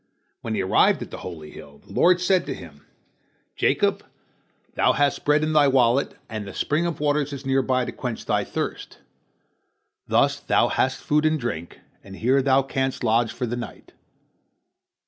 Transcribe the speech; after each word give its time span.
When 0.41 0.55
he 0.55 0.63
arrived 0.63 1.03
at 1.03 1.11
the 1.11 1.19
holy 1.19 1.51
hill, 1.51 1.77
the 1.85 1.93
Lord 1.93 2.19
said 2.19 2.47
to 2.47 2.55
him: 2.55 2.87
"Jacob, 3.55 4.03
thou 4.73 4.93
hast 4.93 5.23
bread 5.23 5.43
in 5.43 5.53
thy 5.53 5.67
wallet, 5.67 6.17
and 6.27 6.43
the 6.47 6.55
spring 6.55 6.87
of 6.87 6.99
waters 6.99 7.31
is 7.33 7.45
near 7.45 7.61
by 7.61 7.85
to 7.85 7.91
quench 7.91 8.25
thy 8.25 8.43
thirst. 8.43 8.97
Thus 10.07 10.39
thou 10.39 10.69
hast 10.69 11.03
food 11.03 11.23
and 11.23 11.39
drink, 11.39 11.81
and 12.03 12.15
here 12.15 12.41
thou 12.41 12.63
canst 12.63 13.03
lodge 13.03 13.31
for 13.31 13.45
the 13.45 13.55
night." 13.55 13.91